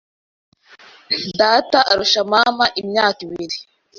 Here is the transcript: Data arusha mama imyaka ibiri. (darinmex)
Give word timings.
Data 1.39 1.79
arusha 1.91 2.21
mama 2.31 2.65
imyaka 2.81 3.19
ibiri. 3.25 3.57
(darinmex) 3.57 3.79